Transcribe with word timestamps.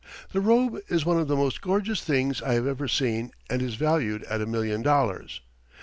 This 0.33 0.41
robe 0.43 0.79
is 0.87 1.05
one 1.05 1.19
of 1.19 1.27
the 1.27 1.35
most 1.35 1.61
gorgeous 1.61 2.01
things 2.03 2.41
I 2.41 2.55
have 2.55 2.65
ever 2.65 2.87
seen 2.87 3.33
and 3.51 3.61
is 3.61 3.75
valued 3.75 4.23
at 4.23 4.41
a 4.41 4.47
million 4.47 4.81
dollars. 4.81 5.41